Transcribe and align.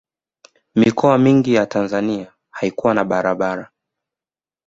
mikoa 0.75 1.17
mingi 1.17 1.53
ya 1.53 1.65
tanzania 1.65 2.31
haikukuwa 2.49 2.93
na 2.93 3.03
barabara 3.05 3.71